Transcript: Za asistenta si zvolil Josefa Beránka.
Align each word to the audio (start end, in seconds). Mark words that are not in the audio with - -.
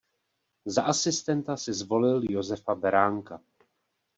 Za 0.65 0.83
asistenta 0.83 1.57
si 1.57 1.73
zvolil 1.73 2.21
Josefa 2.31 2.75
Beránka. 2.75 3.39